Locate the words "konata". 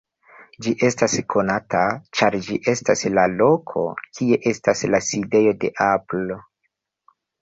1.33-1.81